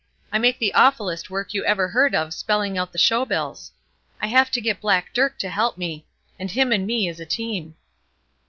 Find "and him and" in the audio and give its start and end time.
6.39-6.87